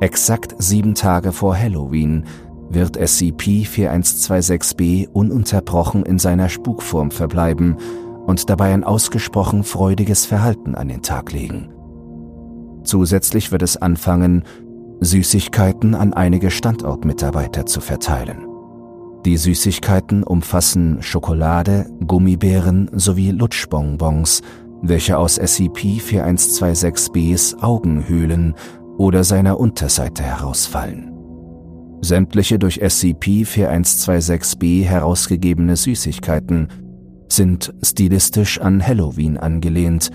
Exakt 0.00 0.54
sieben 0.58 0.94
Tage 0.94 1.32
vor 1.32 1.56
Halloween 1.56 2.24
wird 2.70 2.96
SCP-4126-B 2.96 5.08
ununterbrochen 5.12 6.04
in 6.04 6.20
seiner 6.20 6.48
Spukform 6.48 7.10
verbleiben 7.10 7.78
und 8.26 8.48
dabei 8.48 8.72
ein 8.74 8.84
ausgesprochen 8.84 9.64
freudiges 9.64 10.24
Verhalten 10.24 10.76
an 10.76 10.86
den 10.88 11.02
Tag 11.02 11.32
legen. 11.32 11.72
Zusätzlich 12.84 13.50
wird 13.50 13.62
es 13.62 13.76
anfangen, 13.76 14.44
Süßigkeiten 15.00 15.96
an 15.96 16.12
einige 16.12 16.52
Standortmitarbeiter 16.52 17.66
zu 17.66 17.80
verteilen. 17.80 18.46
Die 19.24 19.36
Süßigkeiten 19.36 20.22
umfassen 20.22 21.02
Schokolade, 21.02 21.90
Gummibären 22.06 22.88
sowie 22.92 23.32
Lutschbonbons, 23.32 24.42
welche 24.80 25.18
aus 25.18 25.40
SCP-4126-Bs 25.40 27.60
Augenhöhlen 27.60 28.54
oder 28.98 29.24
seiner 29.24 29.58
Unterseite 29.58 30.22
herausfallen. 30.22 31.14
Sämtliche 32.02 32.58
durch 32.58 32.82
SCP-4126-B 32.82 34.84
herausgegebene 34.84 35.76
Süßigkeiten 35.76 36.68
sind 37.28 37.72
stilistisch 37.82 38.60
an 38.60 38.86
Halloween 38.86 39.38
angelehnt, 39.38 40.10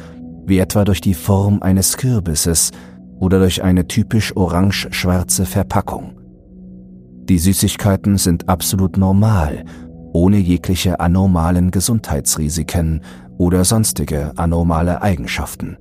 wie 0.46 0.60
etwa 0.60 0.86
durch 0.86 1.02
die 1.02 1.16
Form 1.16 1.62
eines 1.62 1.98
Kürbisses 1.98 2.72
oder 3.20 3.40
durch 3.40 3.64
eine 3.64 3.88
typisch 3.88 4.36
orange-schwarze 4.36 5.46
Verpackung. 5.46 6.20
Die 7.30 7.40
Süßigkeiten 7.40 8.18
sind 8.18 8.50
absolut 8.50 8.98
normal, 8.98 9.64
ohne 10.14 10.38
jegliche 10.38 11.00
anormalen 11.00 11.72
Gesundheitsrisiken 11.72 13.02
oder 13.38 13.64
sonstige 13.64 14.34
anormale 14.36 15.02
Eigenschaften. 15.02 15.78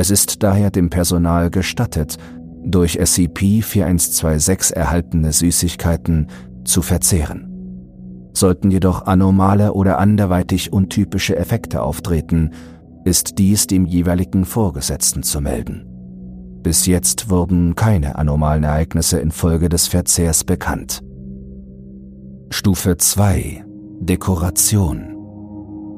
Es 0.00 0.08
ist 0.08 0.42
daher 0.42 0.70
dem 0.70 0.88
Personal 0.88 1.50
gestattet, 1.50 2.16
durch 2.64 2.98
SCP-4126 2.98 4.72
erhaltene 4.72 5.30
Süßigkeiten 5.30 6.28
zu 6.64 6.80
verzehren. 6.80 8.30
Sollten 8.32 8.70
jedoch 8.70 9.04
anormale 9.04 9.74
oder 9.74 9.98
anderweitig 9.98 10.72
untypische 10.72 11.36
Effekte 11.36 11.82
auftreten, 11.82 12.52
ist 13.04 13.36
dies 13.38 13.66
dem 13.66 13.84
jeweiligen 13.84 14.46
Vorgesetzten 14.46 15.22
zu 15.22 15.42
melden. 15.42 15.84
Bis 16.62 16.86
jetzt 16.86 17.28
wurden 17.28 17.74
keine 17.74 18.16
anormalen 18.16 18.64
Ereignisse 18.64 19.18
infolge 19.18 19.68
des 19.68 19.86
Verzehrs 19.86 20.44
bekannt. 20.44 21.02
Stufe 22.48 22.96
2 22.96 23.66
Dekoration 24.00 25.14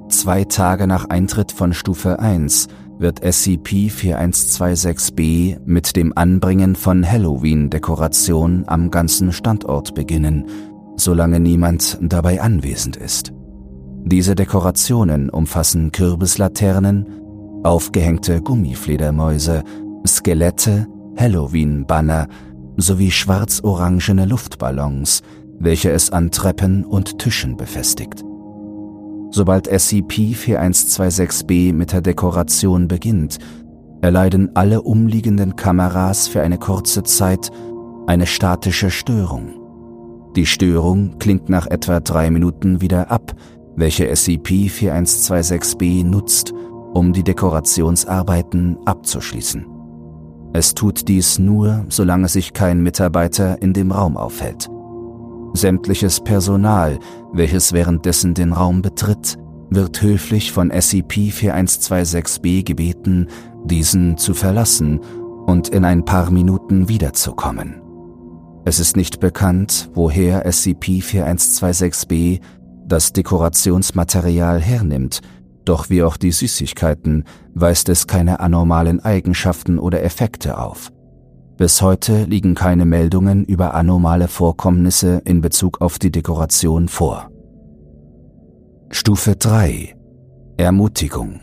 Zwei 0.08 0.42
Tage 0.42 0.88
nach 0.88 1.04
Eintritt 1.08 1.52
von 1.52 1.72
Stufe 1.72 2.18
1 2.18 2.66
wird 3.02 3.22
SCP-4126-B 3.22 5.58
mit 5.66 5.94
dem 5.96 6.16
Anbringen 6.16 6.76
von 6.76 7.06
Halloween-Dekoration 7.06 8.64
am 8.66 8.90
ganzen 8.90 9.32
Standort 9.32 9.94
beginnen, 9.94 10.46
solange 10.96 11.40
niemand 11.40 11.98
dabei 12.00 12.40
anwesend 12.40 12.96
ist. 12.96 13.34
Diese 14.04 14.34
Dekorationen 14.34 15.28
umfassen 15.28 15.92
Kürbislaternen, 15.92 17.06
aufgehängte 17.62 18.40
Gummifledermäuse, 18.40 19.62
Skelette, 20.06 20.86
Halloween-Banner 21.16 22.28
sowie 22.76 23.10
schwarz-orangene 23.10 24.24
Luftballons, 24.24 25.22
welche 25.58 25.90
es 25.90 26.10
an 26.10 26.30
Treppen 26.30 26.84
und 26.84 27.18
Tischen 27.18 27.56
befestigt. 27.56 28.24
Sobald 29.34 29.66
SCP-4126-B 29.68 31.72
mit 31.72 31.92
der 31.92 32.02
Dekoration 32.02 32.86
beginnt, 32.86 33.38
erleiden 34.02 34.50
alle 34.54 34.82
umliegenden 34.82 35.56
Kameras 35.56 36.28
für 36.28 36.42
eine 36.42 36.58
kurze 36.58 37.02
Zeit 37.02 37.50
eine 38.06 38.26
statische 38.26 38.90
Störung. 38.90 39.54
Die 40.36 40.44
Störung 40.44 41.18
klingt 41.18 41.48
nach 41.48 41.66
etwa 41.66 42.00
drei 42.00 42.30
Minuten 42.30 42.82
wieder 42.82 43.10
ab, 43.10 43.32
welche 43.74 44.12
SCP-4126-B 44.12 46.04
nutzt, 46.04 46.52
um 46.92 47.14
die 47.14 47.24
Dekorationsarbeiten 47.24 48.76
abzuschließen. 48.84 49.64
Es 50.52 50.74
tut 50.74 51.08
dies 51.08 51.38
nur, 51.38 51.86
solange 51.88 52.28
sich 52.28 52.52
kein 52.52 52.82
Mitarbeiter 52.82 53.62
in 53.62 53.72
dem 53.72 53.92
Raum 53.92 54.18
aufhält. 54.18 54.68
Sämtliches 55.54 56.20
Personal, 56.20 56.98
welches 57.32 57.72
währenddessen 57.72 58.34
den 58.34 58.52
Raum 58.52 58.82
betritt, 58.82 59.36
wird 59.70 60.02
höflich 60.02 60.52
von 60.52 60.70
SCP-4126-B 60.70 62.62
gebeten, 62.62 63.28
diesen 63.64 64.16
zu 64.18 64.34
verlassen 64.34 65.00
und 65.46 65.68
in 65.68 65.84
ein 65.84 66.04
paar 66.04 66.30
Minuten 66.30 66.88
wiederzukommen. 66.88 67.80
Es 68.64 68.78
ist 68.78 68.96
nicht 68.96 69.18
bekannt, 69.20 69.90
woher 69.94 70.46
SCP-4126-B 70.46 72.40
das 72.86 73.12
Dekorationsmaterial 73.12 74.60
hernimmt, 74.60 75.20
doch 75.64 75.90
wie 75.90 76.02
auch 76.02 76.16
die 76.16 76.32
Süßigkeiten 76.32 77.24
weist 77.54 77.88
es 77.88 78.06
keine 78.06 78.40
anormalen 78.40 79.00
Eigenschaften 79.00 79.78
oder 79.78 80.02
Effekte 80.02 80.58
auf. 80.58 80.90
Bis 81.56 81.82
heute 81.82 82.24
liegen 82.24 82.54
keine 82.54 82.86
Meldungen 82.86 83.44
über 83.44 83.74
anormale 83.74 84.28
Vorkommnisse 84.28 85.20
in 85.24 85.40
Bezug 85.40 85.80
auf 85.80 85.98
die 85.98 86.10
Dekoration 86.10 86.88
vor. 86.88 87.30
Stufe 88.90 89.36
3 89.36 89.94
Ermutigung 90.56 91.40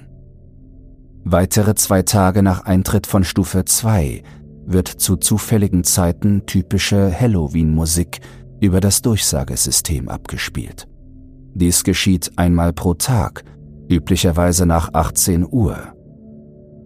Weitere 1.23 1.75
zwei 1.75 2.01
Tage 2.01 2.41
nach 2.41 2.65
Eintritt 2.65 3.05
von 3.05 3.23
Stufe 3.23 3.65
2 3.65 4.23
wird 4.65 4.87
zu 4.87 5.15
zufälligen 5.15 5.83
Zeiten 5.83 6.45
typische 6.45 7.11
Halloween-Musik 7.17 8.19
über 8.61 8.79
das 8.81 9.01
Durchsagesystem 9.01 10.09
abgespielt. 10.09 10.87
Dies 11.53 11.83
geschieht 11.83 12.31
einmal 12.35 12.73
pro 12.73 12.93
Tag, 12.93 13.43
üblicherweise 13.89 14.65
nach 14.65 14.93
18 14.93 15.45
Uhr. 15.49 15.93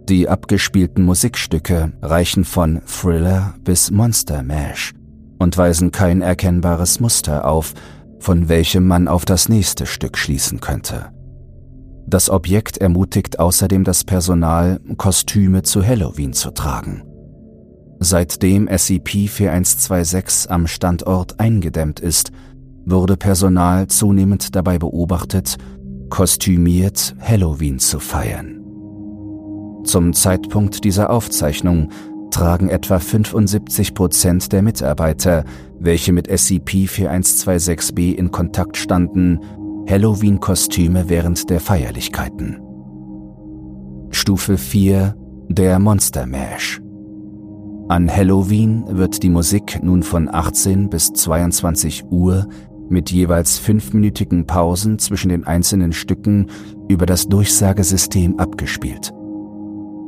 Die 0.09 0.27
abgespielten 0.27 1.05
Musikstücke 1.05 1.93
reichen 2.01 2.43
von 2.43 2.81
Thriller 2.85 3.55
bis 3.63 3.89
Monster 3.89 4.43
Mash 4.43 4.93
und 5.39 5.57
weisen 5.57 5.91
kein 5.91 6.21
erkennbares 6.21 6.99
Muster 6.99 7.47
auf, 7.47 7.73
von 8.19 8.49
welchem 8.49 8.85
man 8.85 9.07
auf 9.07 9.23
das 9.23 9.47
nächste 9.47 9.85
Stück 9.85 10.17
schließen 10.17 10.59
könnte. 10.59 11.13
Das 12.05 12.29
Objekt 12.29 12.79
ermutigt 12.79 13.39
außerdem 13.39 13.85
das 13.85 14.03
Personal, 14.03 14.81
Kostüme 14.97 15.63
zu 15.63 15.85
Halloween 15.85 16.33
zu 16.33 16.51
tragen. 16.51 17.03
Seitdem 17.99 18.67
SCP-4126 18.67 20.49
am 20.49 20.67
Standort 20.67 21.39
eingedämmt 21.39 22.01
ist, 22.01 22.31
wurde 22.85 23.15
Personal 23.15 23.87
zunehmend 23.87 24.53
dabei 24.55 24.77
beobachtet, 24.79 25.55
kostümiert 26.09 27.15
Halloween 27.21 27.79
zu 27.79 27.99
feiern. 27.99 28.62
Zum 29.83 30.13
Zeitpunkt 30.13 30.83
dieser 30.83 31.09
Aufzeichnung 31.09 31.89
tragen 32.31 32.69
etwa 32.69 32.99
75 32.99 33.93
Prozent 33.93 34.51
der 34.51 34.63
Mitarbeiter, 34.63 35.43
welche 35.79 36.11
mit 36.11 36.29
SCP-4126b 36.29 38.15
in 38.15 38.31
Kontakt 38.31 38.77
standen, 38.77 39.39
Halloween-Kostüme 39.87 41.09
während 41.09 41.49
der 41.49 41.59
Feierlichkeiten. 41.59 42.59
Stufe 44.09 44.57
4 44.57 45.15
Der 45.49 45.77
Monster 45.79 46.25
Mash 46.25 46.81
An 47.89 48.09
Halloween 48.09 48.85
wird 48.87 49.21
die 49.21 49.29
Musik 49.29 49.83
nun 49.83 50.01
von 50.01 50.33
18 50.33 50.89
bis 50.89 51.11
22 51.13 52.05
Uhr 52.09 52.47
mit 52.89 53.11
jeweils 53.11 53.59
fünfminütigen 53.59 54.47
Pausen 54.47 54.97
zwischen 54.99 55.29
den 55.29 55.45
einzelnen 55.45 55.93
Stücken 55.93 56.47
über 56.87 57.05
das 57.05 57.27
Durchsagesystem 57.27 58.39
abgespielt. 58.39 59.13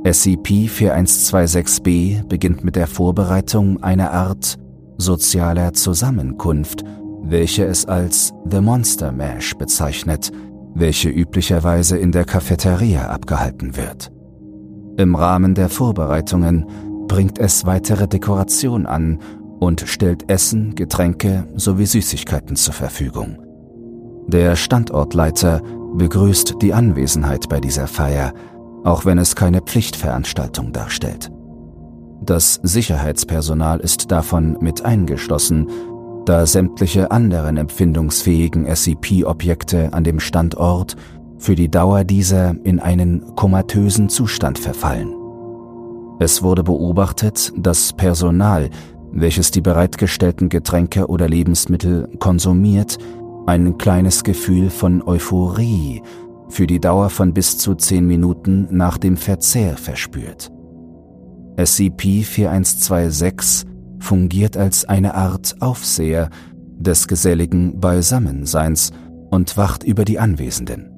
SCP-4126b 0.05 2.27
beginnt 2.27 2.63
mit 2.63 2.75
der 2.75 2.85
Vorbereitung 2.85 3.81
einer 3.81 4.11
Art 4.11 4.59
sozialer 4.97 5.73
Zusammenkunft, 5.73 6.83
welche 7.23 7.65
es 7.65 7.87
als 7.87 8.31
The 8.47 8.61
Monster 8.61 9.11
Mash 9.11 9.55
bezeichnet, 9.55 10.31
welche 10.75 11.09
üblicherweise 11.09 11.97
in 11.97 12.11
der 12.11 12.25
Cafeteria 12.25 13.09
abgehalten 13.09 13.75
wird. 13.75 14.11
Im 14.97 15.15
Rahmen 15.15 15.55
der 15.55 15.69
Vorbereitungen 15.69 16.67
bringt 17.07 17.39
es 17.39 17.65
weitere 17.65 18.07
Dekoration 18.07 18.85
an 18.85 19.17
und 19.59 19.85
stellt 19.87 20.29
Essen, 20.29 20.75
Getränke 20.75 21.47
sowie 21.55 21.87
Süßigkeiten 21.87 22.55
zur 22.55 22.75
Verfügung. 22.75 23.39
Der 24.27 24.55
Standortleiter 24.55 25.63
begrüßt 25.95 26.57
die 26.61 26.75
Anwesenheit 26.75 27.49
bei 27.49 27.59
dieser 27.59 27.87
Feier, 27.87 28.33
auch 28.85 29.03
wenn 29.03 29.17
es 29.17 29.35
keine 29.35 29.59
Pflichtveranstaltung 29.59 30.71
darstellt. 30.71 31.29
Das 32.21 32.61
Sicherheitspersonal 32.63 33.81
ist 33.81 34.11
davon 34.11 34.57
mit 34.61 34.85
eingeschlossen, 34.85 35.67
da 36.25 36.45
sämtliche 36.45 37.11
anderen 37.11 37.57
empfindungsfähigen 37.57 38.65
SCP-Objekte 38.73 39.93
an 39.93 40.05
dem 40.05 40.21
Standort 40.21 40.95
für 41.37 41.55
die 41.55 41.69
Dauer 41.69 42.05
dieser 42.05 42.55
in 42.63 42.79
einen 42.79 43.35
komatösen 43.35 44.07
Zustand 44.07 44.57
verfallen. 44.57 45.13
Es 46.19 46.41
wurde 46.41 46.63
beobachtet, 46.63 47.51
dass 47.57 47.91
Personal 47.91 48.69
welches 49.15 49.49
die 49.49 49.61
bereitgestellten 49.61 50.49
Getränke 50.49 51.07
oder 51.07 51.27
Lebensmittel 51.27 52.09
konsumiert, 52.19 52.97
ein 53.47 53.77
kleines 53.77 54.23
Gefühl 54.23 54.69
von 54.69 55.01
Euphorie 55.01 56.03
für 56.49 56.67
die 56.67 56.79
Dauer 56.79 57.09
von 57.09 57.33
bis 57.33 57.57
zu 57.57 57.73
zehn 57.75 58.05
Minuten 58.05 58.67
nach 58.71 58.97
dem 58.97 59.17
Verzehr 59.17 59.75
verspürt. 59.77 60.51
SCP-4126 61.57 63.65
fungiert 63.99 64.57
als 64.57 64.85
eine 64.85 65.15
Art 65.15 65.55
Aufseher 65.61 66.29
des 66.77 67.07
geselligen 67.07 67.79
Beisammenseins 67.79 68.91
und 69.29 69.55
wacht 69.57 69.83
über 69.83 70.05
die 70.05 70.19
Anwesenden. 70.19 70.91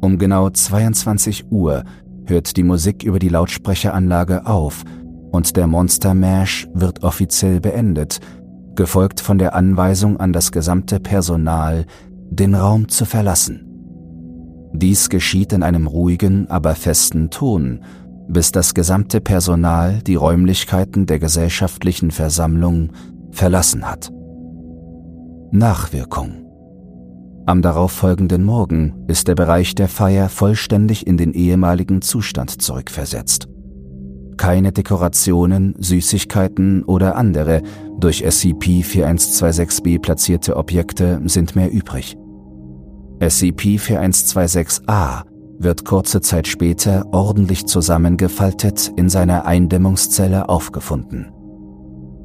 Um 0.00 0.18
genau 0.18 0.50
22 0.50 1.50
Uhr 1.50 1.84
hört 2.26 2.56
die 2.56 2.62
Musik 2.62 3.02
über 3.02 3.18
die 3.18 3.28
Lautsprecheranlage 3.28 4.46
auf 4.46 4.84
und 5.30 5.56
der 5.56 5.66
Monster 5.66 6.14
Mash 6.14 6.68
wird 6.74 7.02
offiziell 7.02 7.60
beendet, 7.60 8.20
gefolgt 8.74 9.20
von 9.20 9.38
der 9.38 9.54
Anweisung 9.54 10.18
an 10.18 10.32
das 10.32 10.52
gesamte 10.52 11.00
Personal, 11.00 11.84
den 12.30 12.54
Raum 12.54 12.88
zu 12.88 13.04
verlassen. 13.04 13.67
Dies 14.72 15.08
geschieht 15.08 15.52
in 15.52 15.62
einem 15.62 15.86
ruhigen, 15.86 16.50
aber 16.50 16.74
festen 16.74 17.30
Ton, 17.30 17.80
bis 18.28 18.52
das 18.52 18.74
gesamte 18.74 19.20
Personal 19.20 20.00
die 20.06 20.14
Räumlichkeiten 20.14 21.06
der 21.06 21.18
gesellschaftlichen 21.18 22.10
Versammlung 22.10 22.90
verlassen 23.30 23.88
hat. 23.88 24.10
Nachwirkung 25.50 26.44
Am 27.46 27.62
darauffolgenden 27.62 28.44
Morgen 28.44 29.04
ist 29.06 29.28
der 29.28 29.34
Bereich 29.34 29.74
der 29.74 29.88
Feier 29.88 30.28
vollständig 30.28 31.06
in 31.06 31.16
den 31.16 31.32
ehemaligen 31.32 32.02
Zustand 32.02 32.60
zurückversetzt. 32.60 33.48
Keine 34.36 34.72
Dekorationen, 34.72 35.74
Süßigkeiten 35.78 36.84
oder 36.84 37.16
andere 37.16 37.62
durch 37.98 38.24
SCP-4126b 38.24 40.00
platzierte 40.00 40.56
Objekte 40.56 41.20
sind 41.24 41.56
mehr 41.56 41.72
übrig. 41.72 42.16
SCP-4126a 43.20 45.24
wird 45.58 45.84
kurze 45.84 46.20
Zeit 46.20 46.46
später 46.46 47.04
ordentlich 47.12 47.66
zusammengefaltet 47.66 48.92
in 48.96 49.08
seiner 49.08 49.44
Eindämmungszelle 49.44 50.48
aufgefunden. 50.48 51.32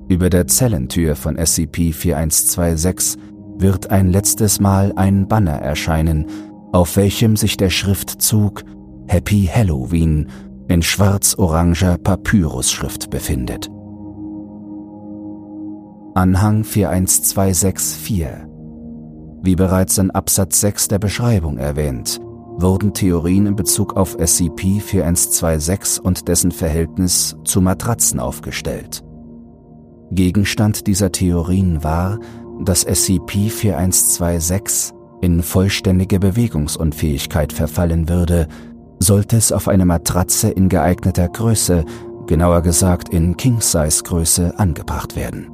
Über 0.08 0.30
der 0.30 0.46
Zellentür 0.48 1.16
von 1.16 1.38
SCP-4126 1.38 3.18
wird 3.58 3.90
ein 3.90 4.10
letztes 4.10 4.60
Mal 4.60 4.94
ein 4.96 5.28
Banner 5.28 5.60
erscheinen, 5.60 6.28
auf 6.72 6.96
welchem 6.98 7.38
sich 7.38 7.58
der 7.58 7.72
Schriftzug 7.72 8.64
Happy 9.08 9.50
Halloween 9.52 10.30
in 10.68 10.82
schwarz-oranger 10.82 11.98
Papyrusschrift 11.98 13.10
befindet. 13.10 13.70
Anhang 16.16 16.64
41264 16.64 18.53
Wie 19.44 19.56
bereits 19.58 19.98
in 19.98 20.10
Absatz 20.10 20.62
6 20.62 20.88
der 20.88 21.00
Beschreibung 21.00 21.58
erwähnt, 21.58 22.22
wurden 22.56 22.94
Theorien 22.94 23.46
in 23.46 23.58
Bezug 23.58 23.98
auf 23.98 24.18
SCP-4126 24.18 26.00
und 26.00 26.30
dessen 26.30 26.52
Verhältnis 26.52 27.36
zu 27.44 27.60
Matratzen 27.60 28.22
aufgestellt. 28.22 29.04
Gegenstand 30.12 30.88
dieser 30.88 31.12
Theorien 31.12 31.84
war, 31.84 32.20
dass 32.64 32.88
SCP-4126 32.88 34.94
in 35.22 35.44
vollständige 35.44 36.20
Bewegungsunfähigkeit 36.20 37.52
verfallen 37.52 38.08
würde, 38.08 38.48
sollte 39.00 39.36
es 39.36 39.52
auf 39.52 39.68
eine 39.68 39.86
Matratze 39.86 40.52
in 40.52 40.70
geeigneter 40.70 41.28
Größe, 41.28 41.84
genauer 42.28 42.62
gesagt 42.62 43.10
in 43.10 43.36
King-Size-Größe, 43.36 44.58
angebracht 44.58 45.18
werden. 45.18 45.50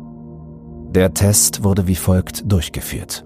Der 0.91 1.15
Test 1.15 1.63
wurde 1.63 1.87
wie 1.87 1.95
folgt 1.95 2.51
durchgeführt. 2.51 3.25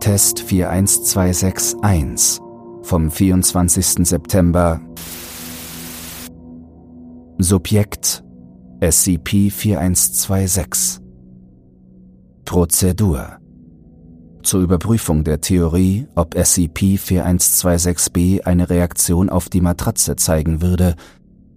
Test 0.00 0.40
41261 0.40 2.40
vom 2.82 3.10
24. 3.10 4.06
September 4.06 4.80
Subjekt 7.38 8.22
SCP-4126 8.80 11.00
Prozedur 12.44 13.38
zur 14.42 14.62
Überprüfung 14.62 15.24
der 15.24 15.40
Theorie, 15.40 16.06
ob 16.14 16.34
SCP-4126b 16.34 18.44
eine 18.44 18.68
Reaktion 18.70 19.28
auf 19.28 19.48
die 19.48 19.60
Matratze 19.60 20.16
zeigen 20.16 20.62
würde, 20.62 20.94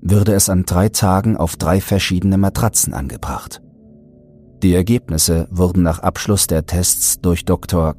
würde 0.02 0.34
es 0.34 0.50
an 0.50 0.66
drei 0.66 0.90
Tagen 0.90 1.38
auf 1.38 1.56
drei 1.56 1.80
verschiedene 1.80 2.38
Matratzen 2.38 2.94
angebracht. 2.94 3.62
Die 4.64 4.74
Ergebnisse 4.76 5.48
wurden 5.50 5.82
nach 5.82 6.00
Abschluss 6.00 6.46
der 6.46 6.68
Tests 6.68 7.20
durch 7.20 7.46
Dr. 7.46 7.96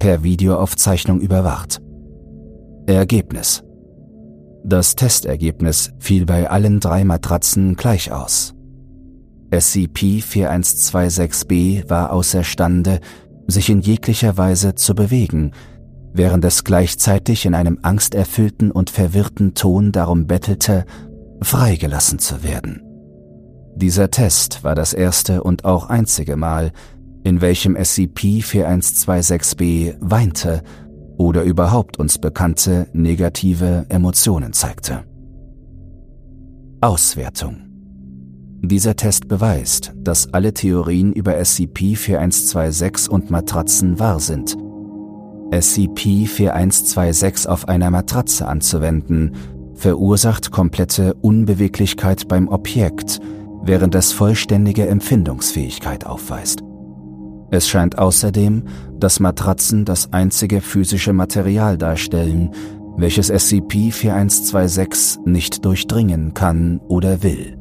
per 0.00 0.24
Videoaufzeichnung 0.24 1.20
überwacht. 1.20 1.80
Ergebnis 2.86 3.62
Das 4.64 4.96
Testergebnis 4.96 5.92
fiel 6.00 6.26
bei 6.26 6.50
allen 6.50 6.80
drei 6.80 7.04
Matratzen 7.04 7.76
gleich 7.76 8.10
aus. 8.10 8.54
SCP-4126b 9.52 11.88
war 11.88 12.12
außerstande, 12.12 12.98
sich 13.46 13.70
in 13.70 13.82
jeglicher 13.82 14.36
Weise 14.36 14.74
zu 14.74 14.96
bewegen, 14.96 15.52
während 16.12 16.44
es 16.44 16.64
gleichzeitig 16.64 17.46
in 17.46 17.54
einem 17.54 17.78
angsterfüllten 17.82 18.72
und 18.72 18.90
verwirrten 18.90 19.54
Ton 19.54 19.92
darum 19.92 20.26
bettelte, 20.26 20.86
freigelassen 21.40 22.18
zu 22.18 22.42
werden. 22.42 22.82
Dieser 23.74 24.10
Test 24.10 24.64
war 24.64 24.74
das 24.74 24.92
erste 24.92 25.42
und 25.42 25.64
auch 25.64 25.88
einzige 25.88 26.36
Mal, 26.36 26.72
in 27.24 27.40
welchem 27.40 27.74
SCP-4126b 27.76 29.94
weinte 30.00 30.62
oder 31.16 31.44
überhaupt 31.44 31.98
uns 31.98 32.18
bekannte 32.18 32.88
negative 32.92 33.86
Emotionen 33.88 34.52
zeigte. 34.52 35.04
Auswertung 36.80 37.56
Dieser 38.60 38.96
Test 38.96 39.28
beweist, 39.28 39.92
dass 39.96 40.34
alle 40.34 40.52
Theorien 40.52 41.12
über 41.12 41.36
SCP-4126 41.36 43.08
und 43.08 43.30
Matratzen 43.30 43.98
wahr 43.98 44.20
sind. 44.20 44.54
SCP-4126 45.50 47.46
auf 47.46 47.68
einer 47.68 47.90
Matratze 47.90 48.46
anzuwenden, 48.48 49.32
verursacht 49.74 50.50
komplette 50.50 51.14
Unbeweglichkeit 51.14 52.26
beim 52.26 52.48
Objekt, 52.48 53.20
während 53.64 53.94
es 53.94 54.12
vollständige 54.12 54.86
Empfindungsfähigkeit 54.86 56.06
aufweist. 56.06 56.62
Es 57.50 57.68
scheint 57.68 57.98
außerdem, 57.98 58.64
dass 58.98 59.20
Matratzen 59.20 59.84
das 59.84 60.12
einzige 60.12 60.60
physische 60.62 61.12
Material 61.12 61.76
darstellen, 61.76 62.50
welches 62.96 63.30
SCP-4126 63.32 65.28
nicht 65.28 65.64
durchdringen 65.64 66.34
kann 66.34 66.80
oder 66.88 67.22
will. 67.22 67.56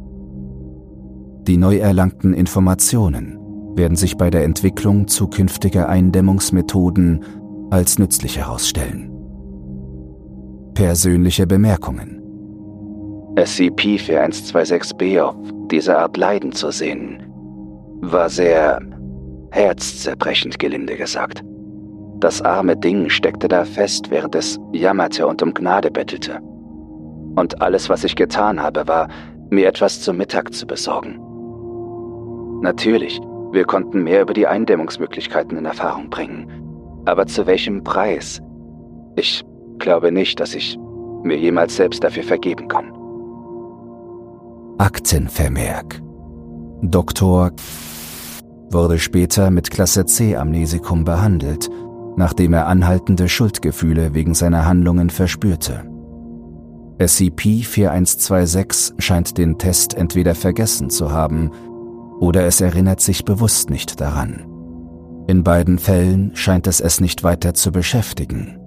Die 1.47 1.57
neu 1.57 1.77
erlangten 1.77 2.33
Informationen 2.33 3.37
werden 3.75 3.95
sich 3.97 4.17
bei 4.17 4.29
der 4.29 4.43
Entwicklung 4.43 5.07
zukünftiger 5.07 5.89
Eindämmungsmethoden 5.89 7.23
als 7.69 7.99
nützlich 7.99 8.37
herausstellen. 8.37 9.09
Persönliche 10.73 11.47
Bemerkungen 11.47 12.20
SCP-4126-B 13.35 15.21
auf 15.21 15.35
diese 15.71 15.97
Art 15.97 16.17
leiden 16.17 16.51
zu 16.51 16.69
sehen, 16.71 17.23
war 18.01 18.29
sehr 18.29 18.79
herzzerbrechend 19.51 20.59
gelinde 20.59 20.97
gesagt. 20.97 21.43
Das 22.19 22.41
arme 22.41 22.77
Ding 22.77 23.09
steckte 23.09 23.47
da 23.47 23.65
fest, 23.65 24.11
während 24.11 24.35
es 24.35 24.59
jammerte 24.73 25.25
und 25.25 25.41
um 25.41 25.53
Gnade 25.53 25.89
bettelte. 25.89 26.39
Und 27.35 27.61
alles, 27.61 27.89
was 27.89 28.03
ich 28.03 28.15
getan 28.15 28.61
habe, 28.61 28.87
war, 28.87 29.07
mir 29.49 29.67
etwas 29.67 30.01
zum 30.01 30.17
Mittag 30.17 30.53
zu 30.53 30.67
besorgen. 30.67 31.19
Natürlich, 32.61 33.19
wir 33.51 33.65
konnten 33.65 34.03
mehr 34.03 34.21
über 34.21 34.33
die 34.33 34.45
Eindämmungsmöglichkeiten 34.45 35.57
in 35.57 35.65
Erfahrung 35.65 36.09
bringen. 36.09 36.47
Aber 37.05 37.25
zu 37.25 37.47
welchem 37.47 37.83
Preis? 37.83 38.41
Ich 39.15 39.43
glaube 39.79 40.11
nicht, 40.11 40.39
dass 40.39 40.53
ich 40.53 40.77
mir 41.23 41.37
jemals 41.37 41.75
selbst 41.75 42.03
dafür 42.03 42.23
vergeben 42.23 42.67
kann. 42.67 42.93
Aktenvermerk 44.81 46.01
Dr 46.81 47.51
wurde 48.71 48.97
später 48.97 49.51
mit 49.51 49.69
Klasse 49.69 50.07
C 50.07 50.35
Amnesikum 50.35 51.05
behandelt, 51.05 51.69
nachdem 52.15 52.53
er 52.53 52.65
anhaltende 52.65 53.29
Schuldgefühle 53.29 54.15
wegen 54.15 54.33
seiner 54.33 54.65
Handlungen 54.65 55.11
verspürte. 55.11 55.83
SCP-4126 56.97 58.99
scheint 58.99 59.37
den 59.37 59.59
Test 59.59 59.93
entweder 59.93 60.33
vergessen 60.33 60.89
zu 60.89 61.11
haben 61.11 61.51
oder 62.19 62.47
es 62.47 62.59
erinnert 62.59 63.01
sich 63.01 63.23
bewusst 63.23 63.69
nicht 63.69 64.01
daran. 64.01 64.47
In 65.27 65.43
beiden 65.43 65.77
Fällen 65.77 66.35
scheint 66.35 66.65
es 66.65 66.81
es 66.81 66.99
nicht 66.99 67.23
weiter 67.23 67.53
zu 67.53 67.71
beschäftigen. 67.71 68.60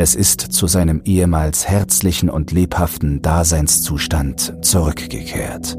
Es 0.00 0.14
ist 0.14 0.40
zu 0.40 0.68
seinem 0.68 1.02
ehemals 1.04 1.68
herzlichen 1.68 2.30
und 2.30 2.52
lebhaften 2.52 3.20
Daseinszustand 3.20 4.64
zurückgekehrt. 4.64 5.76